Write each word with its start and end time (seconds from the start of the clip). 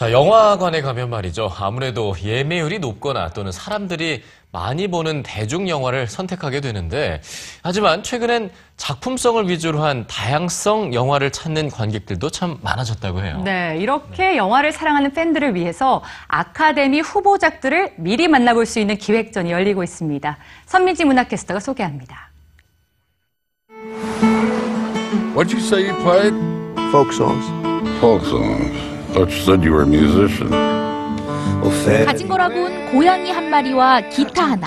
자, 0.00 0.12
영화관에 0.12 0.80
가면 0.80 1.10
말이죠. 1.10 1.52
아무래도 1.58 2.16
예매율이 2.24 2.78
높거나 2.78 3.28
또는 3.28 3.52
사람들이 3.52 4.22
많이 4.50 4.88
보는 4.88 5.22
대중 5.22 5.68
영화를 5.68 6.06
선택하게 6.06 6.62
되는데, 6.62 7.20
하지만 7.62 8.02
최근엔 8.02 8.50
작품성을 8.78 9.46
위주로 9.50 9.82
한 9.82 10.06
다양성 10.06 10.94
영화를 10.94 11.30
찾는 11.30 11.68
관객들도 11.68 12.30
참 12.30 12.56
많아졌다고 12.62 13.22
해요. 13.22 13.42
네, 13.44 13.76
이렇게 13.78 14.38
영화를 14.38 14.72
사랑하는 14.72 15.12
팬들을 15.12 15.54
위해서 15.54 16.02
아카데미 16.28 17.00
후보작들을 17.00 17.96
미리 17.98 18.26
만나볼 18.26 18.64
수 18.64 18.80
있는 18.80 18.96
기획전이 18.96 19.52
열리고 19.52 19.82
있습니다. 19.82 20.38
선민지 20.64 21.04
문화캐스터가 21.04 21.60
소개합니다. 21.60 22.30
What'd 25.34 25.52
you 25.52 25.60
say 25.60 25.90
you 25.90 25.94
played? 26.02 26.34
folk 26.88 27.12
songs. 27.12 27.46
Folk 28.00 28.26
songs. 28.26 28.89
Thought 29.12 29.30
you 29.30 29.42
said 29.42 29.64
you 29.64 29.72
were 29.72 29.82
a 29.82 29.86
musician. 29.86 30.50
Well, 31.60 31.72
fair. 31.84 32.06
가진 32.06 32.28
거라곤 32.28 32.90
고양이 32.92 33.30
한 33.30 33.50
마리와 33.50 34.00
기타 34.08 34.52
하나. 34.52 34.66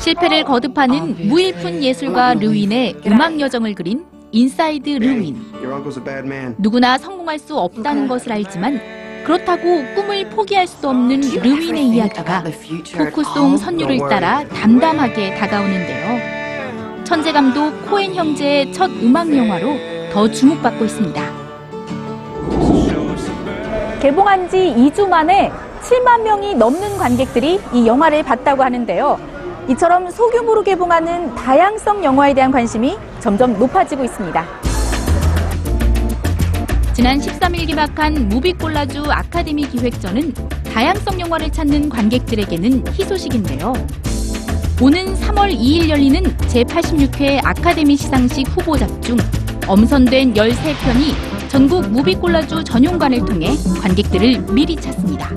실패를 0.00 0.44
거듭하는 0.44 1.28
무일푼 1.28 1.82
예술가 1.82 2.34
르윈의 2.34 3.02
음악 3.06 3.38
여정을 3.38 3.74
그린 3.74 4.04
인사이드 4.32 4.88
르윈. 4.90 5.36
Your 5.62 5.74
uncle's 5.74 5.98
a 5.98 6.04
bad 6.04 6.26
man. 6.26 6.54
누구나 6.58 6.96
성공할 6.96 7.38
수 7.38 7.56
없다는 7.58 8.08
것을 8.08 8.32
알지만 8.32 8.80
그렇다고 9.24 9.84
꿈을 9.94 10.30
포기할 10.30 10.66
수도 10.66 10.88
없는 10.88 11.20
르윈의 11.20 11.88
이야기가 11.88 12.44
포크송 12.96 13.58
선율을 13.58 13.98
따라 14.08 14.42
담담하게 14.48 15.34
다가오는데요. 15.34 17.04
천재 17.04 17.30
감독 17.32 17.70
코엔 17.90 18.14
형제의 18.14 18.72
첫 18.72 18.90
음악 19.02 19.36
영화로 19.36 19.76
더 20.12 20.30
주목받고 20.30 20.84
있습니다. 20.86 21.29
개봉한 24.00 24.48
지 24.48 24.56
2주 24.56 25.06
만에 25.08 25.52
7만 25.82 26.22
명이 26.22 26.54
넘는 26.54 26.96
관객들이 26.96 27.60
이 27.70 27.86
영화를 27.86 28.22
봤다고 28.22 28.62
하는데요. 28.62 29.20
이처럼 29.68 30.10
소규모로 30.10 30.62
개봉하는 30.62 31.34
다양성 31.34 32.02
영화에 32.02 32.32
대한 32.32 32.50
관심이 32.50 32.96
점점 33.20 33.58
높아지고 33.58 34.04
있습니다. 34.04 34.44
지난 36.94 37.18
13일 37.18 37.66
개막한 37.66 38.30
무비콜라주 38.30 39.04
아카데미 39.10 39.68
기획전은 39.68 40.32
다양성 40.72 41.20
영화를 41.20 41.52
찾는 41.52 41.90
관객들에게는 41.90 42.84
희소식인데요. 42.94 43.74
오는 44.80 45.14
3월 45.14 45.54
2일 45.54 45.90
열리는 45.90 46.22
제86회 46.22 47.40
아카데미 47.44 47.96
시상식 47.96 48.48
후보작 48.48 49.02
중 49.02 49.18
엄선된 49.66 50.32
13편이 50.32 51.39
전국 51.50 51.84
무비콜라주 51.90 52.62
전용관을 52.62 53.24
통해 53.24 53.48
관객들을 53.82 54.40
미리 54.52 54.76
찾습니다. 54.76 55.34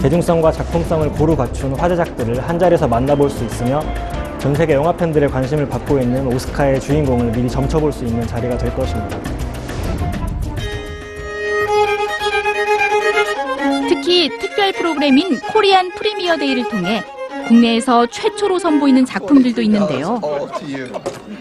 대중성과 0.00 0.52
작품성을 0.52 1.10
고루 1.10 1.34
갖춘 1.34 1.74
화제작들을 1.74 2.40
한 2.48 2.56
자리에서 2.56 2.86
만나볼 2.86 3.28
수 3.28 3.44
있으며 3.44 3.82
전 4.38 4.54
세계 4.54 4.74
영화 4.74 4.92
팬들의 4.92 5.28
관심을 5.28 5.68
받고 5.68 5.98
있는 5.98 6.28
오스카의 6.28 6.80
주인공을 6.80 7.32
미리 7.32 7.50
점쳐볼 7.50 7.92
수 7.92 8.04
있는 8.04 8.24
자리가 8.24 8.56
될 8.56 8.72
것입니다. 8.72 9.18
특히 13.88 14.28
특별 14.38 14.72
프로그램인 14.72 15.40
코리안 15.40 15.90
프리미어 15.90 16.36
데이를 16.36 16.68
통해 16.68 17.02
국내에서 17.50 18.06
최초로 18.06 18.60
선보이는 18.60 19.04
작품들도 19.04 19.60
있는데요. 19.62 20.20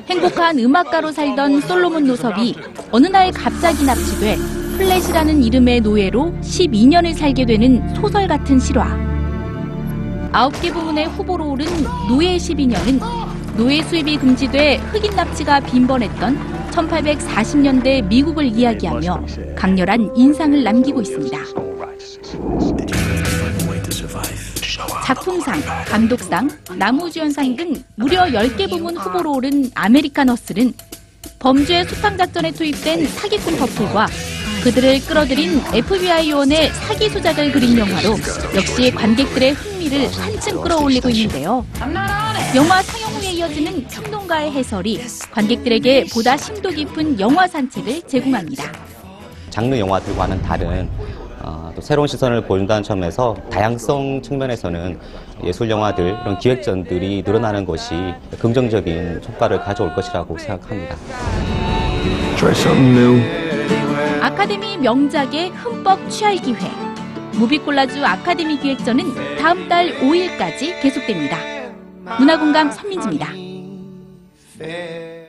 행복한 0.10 0.58
음악가로 0.58 1.12
살던 1.12 1.62
솔로몬 1.62 2.08
노섭이 2.08 2.56
어느 2.92 3.06
날 3.06 3.32
갑자기 3.32 3.86
납치돼 3.86 4.38
플랫이라는 4.78 5.44
이름의 5.44 5.82
노예로 5.82 6.34
12년을 6.42 7.14
살게 7.14 7.46
되는 7.46 7.94
소설 7.94 8.28
같은 8.28 8.60
실화. 8.60 8.98
아홉 10.32 10.60
개 10.62 10.72
부문의 10.72 11.06
후보로 11.10 11.52
오른 11.52 11.68
노예 12.08 12.38
12년은 12.38 13.00
노예 13.56 13.84
수입이 13.84 14.18
금지돼 14.18 14.78
흑인 14.92 15.16
납치가 15.16 15.60
빈번했던 15.60 16.72
1840년대 16.72 18.08
미국을 18.08 18.46
이야기하며 18.46 19.26
강렬한 19.56 20.12
인상을 20.16 20.64
남기고 20.64 21.02
있습니다. 21.02 21.69
작품상, 25.10 25.60
감독상, 25.88 26.48
나무주연상 26.78 27.56
등 27.56 27.74
무려 27.96 28.26
10개 28.26 28.70
부문 28.70 28.96
후보로 28.96 29.38
오른 29.38 29.72
허슬은 29.76 30.72
범죄 31.40 31.84
수상작전에 31.84 32.52
투입된 32.52 33.08
사기꾼 33.08 33.58
커플과 33.58 34.06
그들을 34.64 35.04
끌어들인 35.08 35.64
FBI 35.74 36.30
요원의 36.30 36.70
사기 36.70 37.10
수작을 37.10 37.52
그린 37.52 37.80
영화로 37.80 38.12
역시 38.56 38.92
관객들의 38.92 39.54
흥미를 39.54 40.12
한층 40.16 40.62
끌어올리고 40.62 41.10
있는데요. 41.10 41.66
영화 42.56 42.84
상영 42.84 43.10
후에 43.14 43.32
이어지는 43.32 43.88
평론가의 43.88 44.52
해설이 44.52 45.02
관객들에게 45.32 46.06
보다 46.14 46.38
심도 46.38 46.70
깊은 46.70 47.20
영화 47.20 47.48
산책을 47.48 48.04
제공합니다. 48.04 48.72
장르 49.50 49.76
영화들과는 49.76 50.42
다른 50.44 50.88
어, 51.00 51.08
또 51.80 51.82
새로운 51.82 52.08
시선을 52.10 52.42
보여준다는 52.42 52.84
점에서 52.84 53.34
다양성 53.50 54.22
측면에서는 54.22 55.00
예술 55.46 55.70
영화들 55.70 56.08
이런 56.08 56.38
기획전들이 56.38 57.24
늘어나는 57.26 57.66
것이 57.66 58.14
긍정적인 58.38 59.22
효과를 59.26 59.62
가져올 59.62 59.94
것이라고 59.96 60.38
생각합니다. 60.38 60.98
Try 62.38 62.52
something 62.52 62.98
new. 62.98 64.22
아카데미 64.22 64.78
명작에 64.78 65.48
흠뻑 65.48 66.10
취할 66.10 66.36
기회. 66.36 66.58
무비콜라주 67.34 68.06
아카데미 68.06 68.58
기획전은 68.60 69.38
다음 69.38 69.70
달 69.70 69.94
5일까지 70.00 70.82
계속됩니다. 70.82 71.38
문화공감 72.20 72.72
선민지입니다. 72.72 73.28